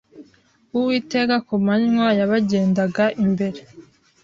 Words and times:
Uwiteka 0.77 1.35
kumanywa 1.47 2.07
yabagendaga 2.19 3.05
imbere 3.23 3.59